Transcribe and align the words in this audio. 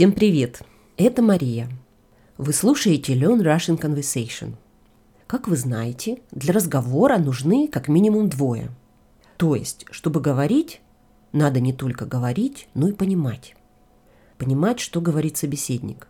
Всем 0.00 0.12
привет! 0.12 0.62
Это 0.96 1.20
Мария. 1.20 1.68
Вы 2.38 2.54
слушаете 2.54 3.12
Learn 3.12 3.42
Russian 3.42 3.78
Conversation. 3.78 4.54
Как 5.26 5.46
вы 5.46 5.56
знаете, 5.56 6.22
для 6.30 6.54
разговора 6.54 7.18
нужны 7.18 7.68
как 7.68 7.86
минимум 7.88 8.30
двое. 8.30 8.70
То 9.36 9.54
есть, 9.54 9.84
чтобы 9.90 10.22
говорить, 10.22 10.80
надо 11.32 11.60
не 11.60 11.74
только 11.74 12.06
говорить, 12.06 12.66
но 12.72 12.88
и 12.88 12.92
понимать. 12.92 13.54
Понимать, 14.38 14.80
что 14.80 15.02
говорит 15.02 15.36
собеседник. 15.36 16.08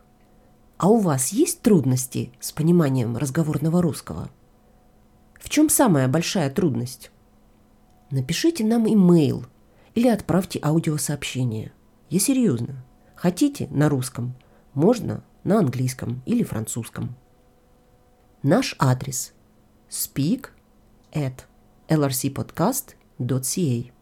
А 0.77 0.89
у 0.89 0.99
вас 0.99 1.33
есть 1.33 1.61
трудности 1.61 2.31
с 2.39 2.53
пониманием 2.53 3.17
разговорного 3.17 3.83
русского? 3.83 4.31
В 5.41 5.49
чем 5.49 5.69
самая 5.69 6.07
большая 6.07 6.49
трудность? 6.49 7.11
Напишите 8.13 8.65
нам 8.65 8.87
имейл 8.87 9.47
или 9.97 10.07
отправьте 10.07 10.61
аудиосообщение. 10.63 11.73
Я 12.09 12.21
серьезно. 12.21 12.85
Хотите 13.21 13.69
на 13.71 13.91
русском, 13.91 14.35
можно 14.73 15.23
на 15.45 15.59
английском 15.59 16.23
или 16.25 16.43
французском. 16.43 17.15
Наш 18.43 18.75
адрес 18.79 19.35
speak 19.91 20.47
at 21.13 21.43
lrcpodcast.ca 21.91 23.93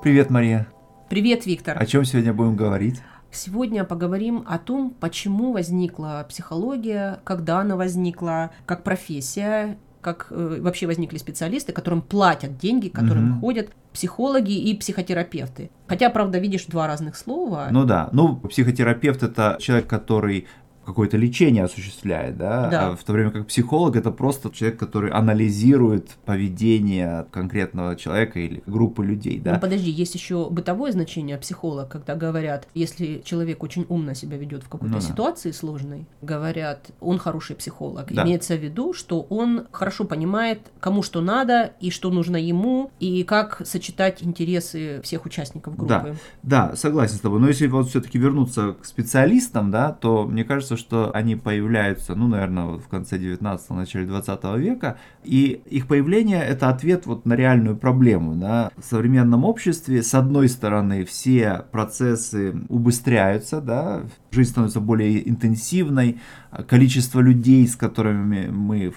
Привет, 0.00 0.30
Мария. 0.30 0.68
Привет, 1.10 1.46
Виктор. 1.46 1.76
О 1.76 1.84
чем 1.84 2.04
сегодня 2.04 2.32
будем 2.32 2.54
говорить? 2.54 3.02
Сегодня 3.32 3.82
поговорим 3.82 4.44
о 4.46 4.60
том, 4.60 4.94
почему 5.00 5.52
возникла 5.52 6.24
психология, 6.28 7.18
когда 7.24 7.58
она 7.58 7.74
возникла, 7.74 8.52
как 8.66 8.84
профессия 8.84 9.76
как 10.00 10.28
э, 10.30 10.58
вообще 10.60 10.86
возникли 10.86 11.18
специалисты, 11.18 11.72
которым 11.72 12.02
платят 12.02 12.58
деньги, 12.58 12.88
которым 12.88 13.32
угу. 13.32 13.40
ходят 13.40 13.70
психологи 13.92 14.52
и 14.52 14.76
психотерапевты. 14.76 15.70
Хотя, 15.86 16.10
правда, 16.10 16.38
видишь 16.38 16.66
два 16.66 16.86
разных 16.86 17.16
слова. 17.16 17.68
Ну 17.70 17.84
да, 17.84 18.08
ну 18.12 18.36
психотерапевт 18.36 19.22
это 19.22 19.56
человек, 19.60 19.88
который 19.88 20.46
какое-то 20.88 21.18
лечение 21.18 21.64
осуществляет, 21.64 22.38
да? 22.38 22.70
да, 22.70 22.88
а 22.88 22.96
в 22.96 23.04
то 23.04 23.12
время 23.12 23.30
как 23.30 23.46
психолог 23.46 23.94
это 23.94 24.10
просто 24.10 24.50
человек, 24.50 24.78
который 24.78 25.10
анализирует 25.10 26.16
поведение 26.24 27.26
конкретного 27.30 27.94
человека 27.94 28.40
или 28.40 28.62
группы 28.66 29.04
людей, 29.04 29.38
да. 29.38 29.54
Ну 29.54 29.60
подожди, 29.60 29.90
есть 29.90 30.14
еще 30.14 30.48
бытовое 30.48 30.92
значение 30.92 31.36
психолог, 31.36 31.90
когда 31.90 32.14
говорят, 32.14 32.68
если 32.72 33.20
человек 33.22 33.62
очень 33.62 33.84
умно 33.90 34.14
себя 34.14 34.38
ведет 34.38 34.62
в 34.62 34.70
какой-то 34.70 34.94
ну, 34.94 35.00
ситуации 35.02 35.50
да. 35.50 35.56
сложной, 35.56 36.06
говорят, 36.22 36.90
он 37.00 37.18
хороший 37.18 37.54
психолог. 37.54 38.10
Да. 38.10 38.24
Имеется 38.24 38.56
в 38.56 38.62
виду, 38.62 38.94
что 38.94 39.20
он 39.28 39.66
хорошо 39.70 40.04
понимает, 40.04 40.60
кому 40.80 41.02
что 41.02 41.20
надо 41.20 41.74
и 41.80 41.90
что 41.90 42.08
нужно 42.08 42.38
ему, 42.38 42.90
и 42.98 43.24
как 43.24 43.60
сочетать 43.66 44.22
интересы 44.22 45.02
всех 45.02 45.26
участников 45.26 45.76
группы. 45.76 46.16
Да, 46.42 46.70
да 46.70 46.76
согласен 46.76 47.16
с 47.16 47.20
тобой. 47.20 47.40
Но 47.40 47.48
если 47.48 47.66
вот 47.66 47.90
все-таки 47.90 48.16
вернуться 48.16 48.74
к 48.80 48.86
специалистам, 48.86 49.70
да, 49.70 49.92
то 49.92 50.24
мне 50.24 50.44
кажется, 50.44 50.77
что 50.78 51.10
они 51.14 51.36
появляются, 51.36 52.14
ну, 52.14 52.28
наверное, 52.28 52.64
вот 52.64 52.82
в 52.82 52.88
конце 52.88 53.18
19-го, 53.18 53.74
начале 53.74 54.06
20 54.06 54.44
века, 54.56 54.98
и 55.24 55.60
их 55.66 55.86
появление– 55.86 56.42
это 56.48 56.70
ответ 56.70 57.06
вот 57.06 57.26
на 57.26 57.34
реальную 57.34 57.76
проблему. 57.76 58.34
Да. 58.34 58.70
В 58.76 58.84
современном 58.84 59.44
обществе, 59.44 60.02
с 60.02 60.14
одной 60.14 60.48
стороны, 60.48 61.04
все 61.04 61.64
процессы 61.72 62.54
убыстряются, 62.68 63.60
да, 63.60 64.02
жизнь 64.30 64.50
становится 64.50 64.80
более 64.80 65.28
интенсивной, 65.28 66.20
количество 66.66 67.20
людей, 67.20 67.66
с 67.66 67.76
которыми 67.76 68.48
мы 68.48 68.92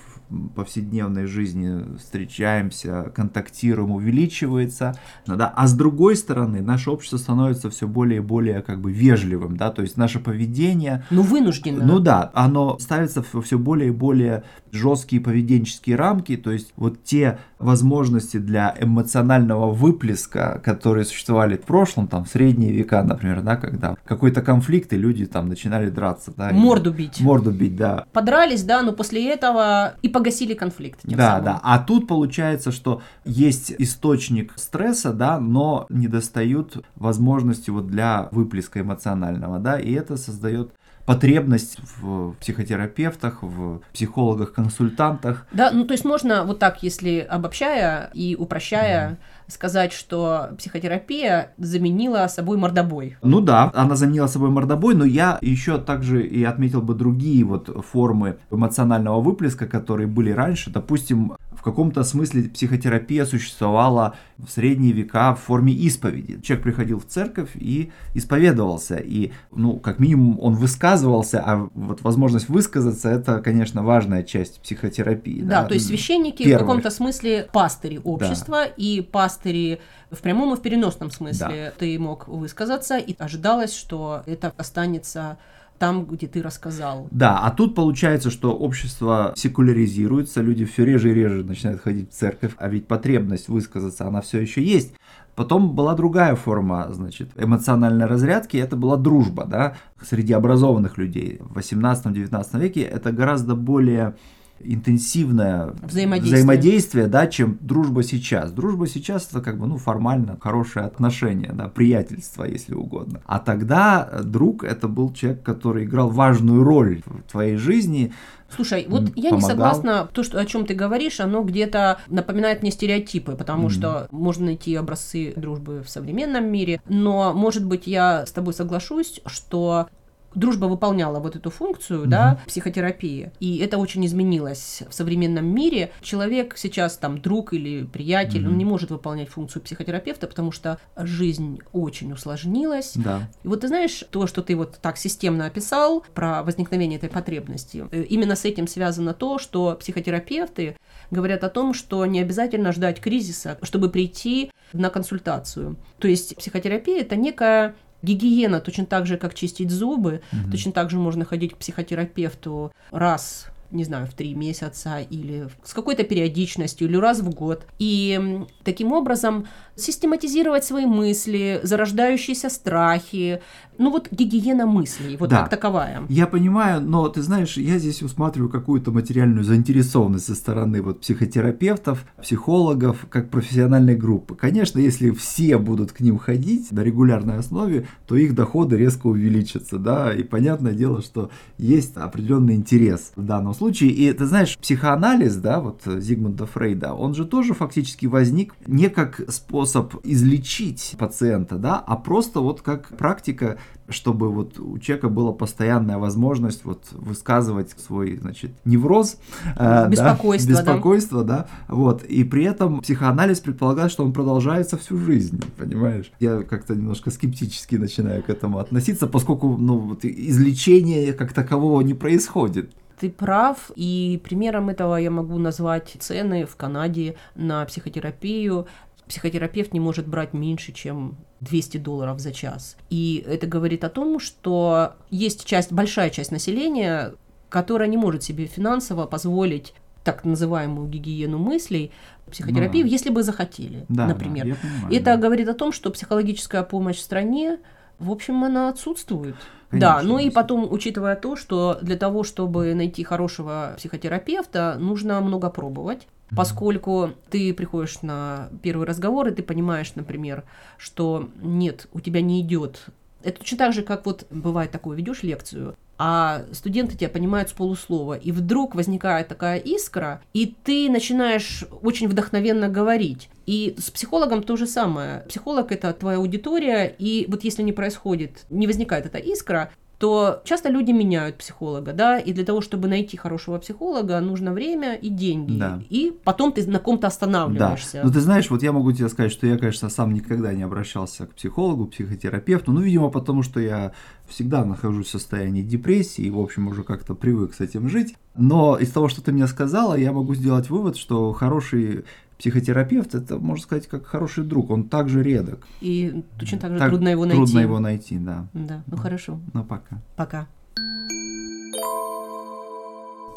повседневной 0.55 1.25
жизни 1.25 1.97
встречаемся, 1.97 3.11
контактируем, 3.15 3.91
увеличивается, 3.91 4.95
да, 5.25 5.53
а 5.55 5.67
с 5.67 5.73
другой 5.73 6.15
стороны, 6.15 6.61
наше 6.61 6.91
общество 6.91 7.17
становится 7.17 7.69
все 7.69 7.87
более 7.87 8.17
и 8.17 8.21
более 8.21 8.61
как 8.61 8.79
бы 8.81 8.91
вежливым, 8.91 9.57
да, 9.57 9.71
то 9.71 9.81
есть 9.81 9.97
наше 9.97 10.19
поведение... 10.19 11.05
Ну, 11.09 11.21
вынужденно. 11.21 11.83
Ну 11.85 11.99
да, 11.99 12.31
оно 12.33 12.77
ставится 12.79 13.23
в 13.23 13.41
все 13.41 13.57
более 13.57 13.89
и 13.89 13.91
более 13.91 14.43
жесткие 14.71 15.21
поведенческие 15.21 15.95
рамки, 15.95 16.37
то 16.37 16.51
есть 16.51 16.73
вот 16.75 17.03
те 17.03 17.39
возможности 17.59 18.37
для 18.37 18.75
эмоционального 18.79 19.71
выплеска, 19.71 20.61
которые 20.63 21.05
существовали 21.05 21.57
в 21.57 21.61
прошлом, 21.61 22.07
там, 22.07 22.25
в 22.25 22.29
средние 22.29 22.71
века, 22.71 23.03
например, 23.03 23.41
да, 23.41 23.57
когда 23.57 23.95
какой-то 24.05 24.41
конфликт, 24.41 24.93
и 24.93 24.97
люди 24.97 25.25
там 25.25 25.49
начинали 25.49 25.89
драться, 25.89 26.33
да. 26.35 26.51
Морду 26.51 26.91
бить. 26.91 27.19
Морду 27.21 27.51
бить, 27.51 27.75
да. 27.75 28.05
Подрались, 28.13 28.63
да, 28.63 28.81
но 28.81 28.93
после 28.93 29.29
этого 29.29 29.95
и 30.01 30.09
погасили 30.21 30.53
конфликт. 30.53 30.99
Да, 31.03 31.29
самым. 31.29 31.45
да. 31.45 31.59
А 31.63 31.79
тут 31.79 32.07
получается, 32.07 32.71
что 32.71 33.01
есть 33.25 33.73
источник 33.77 34.53
стресса, 34.55 35.13
да, 35.13 35.39
но 35.39 35.85
не 35.89 36.07
достают 36.07 36.85
возможности 36.95 37.69
вот 37.69 37.87
для 37.87 38.29
выплеска 38.31 38.81
эмоционального, 38.81 39.59
да, 39.59 39.79
и 39.79 39.91
это 39.93 40.17
создает 40.17 40.71
потребность 41.05 41.77
в 41.99 42.33
психотерапевтах, 42.39 43.43
в 43.43 43.81
психологах-консультантах. 43.93 45.47
Да, 45.51 45.71
ну 45.71 45.85
то 45.85 45.93
есть 45.93 46.05
можно 46.05 46.43
вот 46.43 46.59
так, 46.59 46.83
если 46.83 47.19
обобщая 47.19 48.09
и 48.13 48.35
упрощая, 48.35 49.11
mm 49.11 49.17
сказать, 49.51 49.93
что 49.93 50.51
психотерапия 50.57 51.53
заменила 51.57 52.27
собой 52.27 52.57
мордобой. 52.57 53.17
Ну 53.21 53.41
да, 53.41 53.71
она 53.75 53.95
заменила 53.95 54.27
собой 54.27 54.49
мордобой, 54.49 54.95
но 54.95 55.05
я 55.05 55.37
еще 55.41 55.77
также 55.77 56.25
и 56.25 56.43
отметил 56.43 56.81
бы 56.81 56.95
другие 56.95 57.43
вот 57.43 57.69
формы 57.91 58.37
эмоционального 58.49 59.21
выплеска, 59.21 59.67
которые 59.67 60.07
были 60.07 60.31
раньше. 60.31 60.69
Допустим, 60.69 61.33
в 61.51 61.63
каком-то 61.63 62.03
смысле 62.03 62.43
психотерапия 62.43 63.25
существовала 63.25 64.15
в 64.37 64.49
средние 64.49 64.93
века 64.93 65.35
в 65.35 65.41
форме 65.41 65.73
исповеди. 65.73 66.39
Человек 66.41 66.63
приходил 66.63 66.99
в 66.99 67.05
церковь 67.05 67.51
и 67.55 67.91
исповедовался, 68.13 68.95
и, 68.95 69.31
ну, 69.51 69.77
как 69.77 69.99
минимум, 69.99 70.39
он 70.39 70.55
высказывался, 70.55 71.43
а 71.45 71.69
вот 71.73 72.01
возможность 72.01 72.49
высказаться– 72.49 73.09
это, 73.11 73.39
конечно, 73.41 73.83
важная 73.83 74.23
часть 74.23 74.61
психотерапии. 74.61 75.41
Да, 75.41 75.63
да? 75.63 75.67
то 75.67 75.73
есть 75.73 75.87
священники 75.87 76.43
Первый. 76.43 76.55
в 76.55 76.59
каком-то 76.59 76.89
смысле 76.89 77.47
пастыри 77.51 77.99
общества, 78.03 78.65
да. 78.65 78.73
и 78.77 79.01
пастыри 79.01 79.79
в 80.09 80.19
прямом 80.19 80.53
и 80.53 80.57
в 80.57 80.61
переносном 80.61 81.11
смысле 81.11 81.65
да. 81.65 81.73
ты 81.77 81.99
мог 81.99 82.27
высказаться, 82.27 82.97
и 82.97 83.15
ожидалось, 83.19 83.73
что 83.73 84.23
это 84.25 84.53
останется 84.57 85.37
там, 85.81 86.05
где 86.05 86.27
ты 86.27 86.43
рассказал. 86.43 87.07
Да, 87.09 87.39
а 87.39 87.49
тут 87.49 87.73
получается, 87.73 88.29
что 88.29 88.51
общество 88.51 89.33
секуляризируется, 89.35 90.39
люди 90.41 90.63
все 90.63 90.85
реже 90.85 91.09
и 91.09 91.13
реже 91.15 91.43
начинают 91.43 91.81
ходить 91.81 92.11
в 92.11 92.13
церковь, 92.13 92.51
а 92.57 92.69
ведь 92.69 92.87
потребность 92.87 93.49
высказаться, 93.49 94.07
она 94.07 94.21
все 94.21 94.39
еще 94.39 94.61
есть. 94.61 94.93
Потом 95.33 95.73
была 95.73 95.95
другая 95.95 96.35
форма, 96.35 96.87
значит, 96.91 97.31
эмоциональной 97.35 98.05
разрядки, 98.05 98.57
это 98.57 98.75
была 98.75 98.95
дружба, 98.95 99.45
да, 99.45 99.73
среди 99.99 100.33
образованных 100.33 100.99
людей. 100.99 101.39
В 101.39 101.57
18-19 101.57 102.59
веке 102.59 102.81
это 102.81 103.11
гораздо 103.11 103.55
более 103.55 104.13
интенсивное 104.63 105.73
взаимодействие. 105.81 106.35
взаимодействие, 106.35 107.07
да, 107.07 107.27
чем 107.27 107.57
дружба 107.61 108.03
сейчас. 108.03 108.51
Дружба 108.51 108.87
сейчас 108.87 109.27
это 109.29 109.41
как 109.41 109.57
бы, 109.57 109.67
ну, 109.67 109.77
формально 109.77 110.37
хорошие 110.39 110.85
отношения, 110.85 111.51
да, 111.53 111.67
приятельство, 111.67 112.43
если 112.43 112.73
угодно. 112.73 113.21
А 113.25 113.39
тогда 113.39 114.21
друг 114.23 114.63
это 114.63 114.87
был 114.87 115.13
человек, 115.13 115.43
который 115.43 115.85
играл 115.85 116.09
важную 116.09 116.63
роль 116.63 117.01
в 117.05 117.31
твоей 117.31 117.57
жизни, 117.57 118.11
Слушай, 118.55 118.85
вот 118.87 119.05
помогал. 119.05 119.23
я 119.23 119.31
не 119.31 119.41
согласна, 119.41 120.09
то, 120.11 120.23
что, 120.23 120.39
о 120.39 120.45
чем 120.45 120.65
ты 120.65 120.73
говоришь, 120.73 121.19
оно 121.19 121.41
где-то 121.43 121.99
напоминает 122.07 122.61
мне 122.61 122.71
стереотипы, 122.71 123.35
потому 123.35 123.67
mm 123.67 123.71
что 123.71 124.07
можно 124.11 124.47
найти 124.47 124.75
образцы 124.75 125.33
дружбы 125.37 125.81
в 125.81 125.89
современном 125.89 126.51
мире, 126.51 126.81
но, 126.89 127.33
может 127.33 127.65
быть, 127.65 127.87
я 127.87 128.25
с 128.25 128.31
тобой 128.31 128.53
соглашусь, 128.53 129.21
что 129.25 129.87
дружба 130.35 130.65
выполняла 130.65 131.19
вот 131.19 131.35
эту 131.35 131.49
функцию, 131.49 132.03
mm-hmm. 132.03 132.07
да, 132.07 132.39
психотерапии, 132.47 133.31
и 133.39 133.57
это 133.57 133.77
очень 133.77 134.05
изменилось 134.05 134.83
в 134.89 134.93
современном 134.93 135.45
мире. 135.45 135.91
Человек 136.01 136.57
сейчас 136.57 136.97
там 136.97 137.21
друг 137.21 137.53
или 137.53 137.83
приятель, 137.83 138.43
mm-hmm. 138.43 138.47
он 138.47 138.57
не 138.57 138.65
может 138.65 138.91
выполнять 138.91 139.29
функцию 139.29 139.61
психотерапевта, 139.61 140.27
потому 140.27 140.51
что 140.51 140.79
жизнь 140.95 141.59
очень 141.73 142.11
усложнилась. 142.13 142.93
Да. 142.95 143.29
И 143.43 143.47
вот 143.47 143.61
ты 143.61 143.67
знаешь, 143.67 144.03
то, 144.09 144.27
что 144.27 144.41
ты 144.41 144.55
вот 144.55 144.79
так 144.81 144.97
системно 144.97 145.45
описал 145.45 146.03
про 146.13 146.43
возникновение 146.43 146.97
этой 146.97 147.09
потребности, 147.09 147.85
э, 147.91 148.03
именно 148.03 148.35
с 148.35 148.45
этим 148.45 148.67
связано 148.67 149.13
то, 149.13 149.37
что 149.37 149.75
психотерапевты 149.79 150.77
говорят 151.09 151.43
о 151.43 151.49
том, 151.49 151.73
что 151.73 152.05
не 152.05 152.21
обязательно 152.21 152.71
ждать 152.71 152.99
кризиса, 152.99 153.57
чтобы 153.61 153.89
прийти 153.89 154.51
на 154.73 154.89
консультацию. 154.89 155.75
То 155.99 156.07
есть 156.07 156.35
психотерапия 156.37 157.01
это 157.01 157.15
некая 157.15 157.75
Гигиена 158.01 158.59
точно 158.59 158.85
так 158.85 159.05
же, 159.05 159.17
как 159.17 159.33
чистить 159.33 159.71
зубы, 159.71 160.21
угу. 160.31 160.51
точно 160.51 160.71
так 160.71 160.89
же 160.89 160.97
можно 160.97 161.25
ходить 161.25 161.53
к 161.53 161.57
психотерапевту 161.57 162.71
раз 162.91 163.47
не 163.71 163.83
знаю, 163.83 164.07
в 164.07 164.13
три 164.13 164.33
месяца 164.33 164.99
или 164.99 165.47
с 165.63 165.73
какой-то 165.73 166.03
периодичностью, 166.03 166.87
или 166.87 166.97
раз 166.97 167.19
в 167.21 167.29
год. 167.29 167.65
И 167.79 168.41
таким 168.63 168.91
образом 168.91 169.45
систематизировать 169.75 170.63
свои 170.63 170.85
мысли, 170.85 171.59
зарождающиеся 171.63 172.49
страхи, 172.49 173.41
ну 173.77 173.89
вот 173.91 174.09
гигиена 174.11 174.65
мыслей, 174.65 175.17
вот 175.17 175.29
Да. 175.29 175.39
как 175.41 175.49
таковая. 175.49 176.03
Я 176.09 176.27
понимаю, 176.27 176.81
но 176.81 177.07
ты 177.09 177.21
знаешь, 177.21 177.57
я 177.57 177.79
здесь 177.79 178.03
усматриваю 178.03 178.49
какую-то 178.49 178.91
материальную 178.91 179.43
заинтересованность 179.43 180.25
со 180.25 180.35
стороны 180.35 180.81
вот 180.81 181.01
психотерапевтов, 181.01 182.05
психологов, 182.21 183.05
как 183.09 183.29
профессиональной 183.29 183.95
группы. 183.95 184.35
Конечно, 184.35 184.79
если 184.79 185.09
все 185.11 185.57
будут 185.57 185.91
к 185.93 185.99
ним 186.01 186.17
ходить 186.17 186.71
на 186.71 186.81
регулярной 186.81 187.37
основе, 187.37 187.87
то 188.07 188.15
их 188.15 188.35
доходы 188.35 188.77
резко 188.77 189.07
увеличатся, 189.07 189.77
да, 189.77 190.13
и 190.13 190.23
понятное 190.23 190.73
дело, 190.73 191.01
что 191.01 191.31
есть 191.57 191.97
определенный 191.97 192.55
интерес 192.55 193.13
в 193.15 193.23
данном 193.23 193.53
случае. 193.61 193.91
И 193.91 194.11
ты 194.11 194.25
знаешь, 194.25 194.57
психоанализ, 194.57 195.35
да, 195.35 195.59
вот 195.59 195.81
Зигмунда 195.85 196.47
Фрейда, 196.47 196.93
он 196.93 197.13
же 197.13 197.25
тоже 197.25 197.53
фактически 197.53 198.07
возник 198.07 198.55
не 198.65 198.89
как 198.89 199.21
способ 199.29 199.95
излечить 200.03 200.95
пациента, 200.97 201.57
да, 201.57 201.77
а 201.77 201.95
просто 201.95 202.39
вот 202.39 202.61
как 202.61 202.89
практика 202.97 203.57
чтобы 203.91 204.31
вот 204.31 204.59
у 204.59 204.79
человека 204.79 205.09
была 205.09 205.31
постоянная 205.31 205.97
возможность 205.97 206.65
вот 206.65 206.85
высказывать 206.91 207.71
свой, 207.71 208.17
значит, 208.17 208.51
невроз, 208.65 209.17
э, 209.55 209.57
да, 209.57 209.87
Беспокойство, 209.87 210.53
да. 210.53 210.61
беспокойство, 210.61 211.23
да, 211.23 211.47
вот, 211.67 212.03
и 212.03 212.23
при 212.23 212.45
этом 212.45 212.81
психоанализ 212.81 213.39
предполагает, 213.39 213.91
что 213.91 214.03
он 214.03 214.13
продолжается 214.13 214.77
всю 214.77 214.97
жизнь, 214.97 215.41
понимаешь? 215.57 216.11
Я 216.19 216.43
как-то 216.43 216.75
немножко 216.75 217.11
скептически 217.11 217.75
начинаю 217.75 218.23
к 218.23 218.29
этому 218.29 218.59
относиться, 218.59 219.07
поскольку, 219.07 219.57
ну, 219.57 219.77
вот 219.77 220.05
излечения 220.05 221.13
как 221.13 221.33
такового 221.33 221.81
не 221.81 221.93
происходит. 221.93 222.71
Ты 223.01 223.09
прав, 223.09 223.71
и 223.75 224.21
примером 224.23 224.69
этого 224.69 224.95
я 224.97 225.09
могу 225.09 225.39
назвать 225.39 225.95
цены 225.99 226.45
в 226.45 226.55
Канаде 226.55 227.15
на 227.33 227.65
психотерапию. 227.65 228.67
Психотерапевт 229.07 229.73
не 229.73 229.79
может 229.79 230.07
брать 230.07 230.33
меньше, 230.33 230.71
чем 230.71 231.17
200 231.39 231.77
долларов 231.77 232.19
за 232.19 232.31
час. 232.31 232.77
И 232.91 233.25
это 233.27 233.47
говорит 233.47 233.83
о 233.83 233.89
том, 233.89 234.19
что 234.19 234.93
есть 235.09 235.45
часть, 235.45 235.71
большая 235.71 236.11
часть 236.11 236.31
населения, 236.31 237.15
которая 237.49 237.87
не 237.89 237.97
может 237.97 238.21
себе 238.21 238.45
финансово 238.45 239.07
позволить 239.07 239.73
так 240.03 240.23
называемую 240.23 240.87
гигиену 240.87 241.39
мыслей, 241.39 241.91
психотерапию, 242.29 242.83
Ну 242.85 242.89
да. 242.89 242.93
если 242.93 243.09
бы 243.09 243.23
захотели, 243.23 243.85
Да, 243.89 244.05
например. 244.05 244.45
да, 244.45 244.55
понимаю, 244.61 244.93
Это 244.95 245.05
да. 245.05 245.17
говорит 245.17 245.49
о 245.49 245.55
том, 245.55 245.71
что 245.71 245.89
психологическая 245.89 246.61
помощь 246.61 246.97
в 246.97 247.01
стране, 247.01 247.57
в 248.01 248.11
общем, 248.11 248.43
она 248.43 248.69
отсутствует. 248.69 249.35
Конечно, 249.69 249.87
да, 249.87 250.01
ну 250.03 250.19
и 250.19 250.29
потом, 250.29 250.67
учитывая 250.69 251.15
то, 251.15 251.35
что 251.35 251.77
для 251.81 251.95
того, 251.95 252.23
чтобы 252.23 252.73
найти 252.73 253.03
хорошего 253.03 253.75
психотерапевта, 253.77 254.75
нужно 254.79 255.21
много 255.21 255.49
пробовать. 255.49 256.07
Поскольку 256.35 257.11
ты 257.29 257.53
приходишь 257.53 258.01
на 258.01 258.49
первый 258.61 258.87
разговор, 258.87 259.27
и 259.27 259.31
ты 259.31 259.43
понимаешь, 259.43 259.93
например, 259.95 260.43
что 260.77 261.29
нет, 261.41 261.87
у 261.91 261.99
тебя 261.99 262.21
не 262.21 262.41
идет. 262.41 262.85
Это 263.21 263.39
точно 263.39 263.57
так 263.57 263.73
же, 263.73 263.83
как 263.83 264.05
вот 264.05 264.25
бывает 264.29 264.71
такое, 264.71 264.97
ведешь 264.97 265.23
лекцию, 265.23 265.75
а 266.03 266.45
студенты 266.51 266.97
тебя 266.97 267.09
понимают 267.09 267.49
с 267.49 267.53
полуслова, 267.53 268.15
и 268.17 268.31
вдруг 268.31 268.73
возникает 268.73 269.27
такая 269.27 269.59
искра, 269.59 270.23
и 270.33 270.55
ты 270.63 270.89
начинаешь 270.89 271.63
очень 271.83 272.07
вдохновенно 272.07 272.69
говорить. 272.69 273.29
И 273.45 273.75
с 273.77 273.91
психологом 273.91 274.41
то 274.41 274.57
же 274.57 274.65
самое. 274.65 275.19
Психолог 275.29 275.71
это 275.71 275.93
твоя 275.93 276.17
аудитория, 276.17 276.87
и 276.87 277.25
вот 277.27 277.43
если 277.43 277.61
не 277.61 277.71
происходит, 277.71 278.45
не 278.49 278.65
возникает 278.65 279.05
эта 279.05 279.19
искра, 279.19 279.71
то 280.01 280.41
часто 280.45 280.69
люди 280.69 280.91
меняют 280.91 281.37
психолога, 281.37 281.93
да, 281.93 282.17
и 282.17 282.33
для 282.33 282.43
того, 282.43 282.61
чтобы 282.61 282.87
найти 282.87 283.17
хорошего 283.17 283.59
психолога, 283.59 284.19
нужно 284.19 284.51
время 284.51 284.95
и 284.95 285.09
деньги. 285.09 285.59
Да. 285.59 285.79
И 285.91 286.11
потом 286.23 286.51
ты 286.51 286.65
на 286.65 286.79
ком-то 286.79 287.03
Да, 287.03 287.07
останавливаешься. 287.09 288.01
но 288.03 288.11
ты 288.11 288.19
знаешь, 288.19 288.49
вот 288.49 288.63
я 288.63 288.71
могу 288.71 288.91
тебе 288.91 289.09
сказать, 289.09 289.31
что 289.31 289.45
я, 289.45 289.59
конечно, 289.59 289.89
сам 289.89 290.15
никогда 290.15 290.53
не 290.53 290.63
обращался 290.63 291.27
к 291.27 291.35
психологу, 291.35 291.85
психотерапевту, 291.85 292.71
ну, 292.71 292.81
видимо, 292.81 293.09
потому 293.09 293.43
что 293.43 293.59
я 293.59 293.91
всегда 294.27 294.65
нахожусь 294.65 295.05
в 295.05 295.11
состоянии 295.11 295.61
депрессии 295.61 296.23
и, 296.23 296.31
в 296.31 296.39
общем, 296.39 296.67
уже 296.67 296.83
как-то 296.83 297.13
привык 297.13 297.53
с 297.53 297.59
этим 297.59 297.87
жить. 297.87 298.15
Но 298.35 298.77
из 298.77 298.89
того, 298.89 299.07
что 299.07 299.21
ты 299.21 299.31
мне 299.31 299.45
сказала, 299.45 299.93
я 299.93 300.11
могу 300.11 300.33
сделать 300.33 300.71
вывод, 300.71 300.97
что 300.97 301.31
хороший 301.31 302.05
психотерапевт, 302.41 303.13
это, 303.13 303.37
можно 303.37 303.61
сказать, 303.61 303.87
как 303.87 304.07
хороший 304.07 304.43
друг, 304.43 304.71
он 304.71 304.89
также 304.89 305.21
редок. 305.21 305.67
И 305.79 306.23
точно 306.39 306.57
так 306.57 306.71
же 306.71 306.79
Так 306.79 306.89
трудно 306.89 307.09
его 307.09 307.25
найти. 307.25 307.37
Трудно 307.37 307.59
его 307.59 307.79
найти, 307.79 308.17
да. 308.17 308.47
Да, 308.53 308.83
ну 308.87 308.97
хорошо. 308.97 309.39
Ну, 309.53 309.63
пока. 309.63 310.01
Пока. 310.15 310.47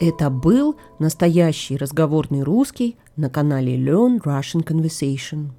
Это 0.01 0.31
был 0.31 0.77
настоящий 0.99 1.77
разговорный 1.77 2.43
русский 2.43 2.97
на 3.17 3.29
канале 3.29 3.77
Learn 3.77 4.23
Russian 4.23 4.65
Conversation. 4.65 5.51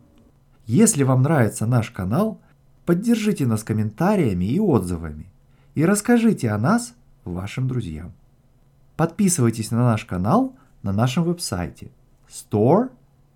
Если 0.65 1.03
вам 1.03 1.21
нравится 1.21 1.67
наш 1.67 1.91
канал, 1.91 2.41
поддержите 2.87 3.45
нас 3.45 3.63
комментариями 3.63 4.45
и 4.45 4.59
отзывами 4.59 5.27
и 5.75 5.85
расскажите 5.85 6.49
о 6.49 6.57
нас 6.57 6.95
вашим 7.23 7.67
друзьям. 7.67 8.11
Подписывайтесь 8.97 9.69
на 9.69 9.83
наш 9.83 10.03
канал 10.05 10.55
на 10.81 10.91
нашем 10.91 11.23
веб-сайте 11.25 11.91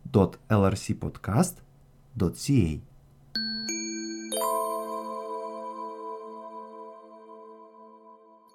store.lrcpodcast.ca. 0.09 2.81